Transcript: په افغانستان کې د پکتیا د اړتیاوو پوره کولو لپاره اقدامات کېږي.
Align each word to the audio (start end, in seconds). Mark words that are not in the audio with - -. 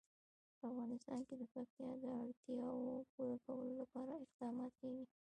په 0.57 0.63
افغانستان 0.71 1.19
کې 1.27 1.35
د 1.39 1.43
پکتیا 1.53 1.89
د 2.01 2.05
اړتیاوو 2.21 2.93
پوره 3.13 3.37
کولو 3.45 3.71
لپاره 3.81 4.11
اقدامات 4.23 4.71
کېږي. 4.79 5.05